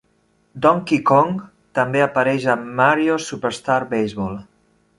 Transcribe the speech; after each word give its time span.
Donkey 0.65 1.01
Kong 1.09 1.35
també 1.79 2.01
apareix 2.05 2.47
a 2.53 2.55
"Mario 2.81 3.19
Superstar 3.27 3.79
Baseball". 3.93 4.43